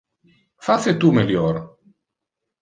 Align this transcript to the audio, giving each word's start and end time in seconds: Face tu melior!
Face 0.67 0.93
tu 1.03 1.11
melior! 1.19 1.61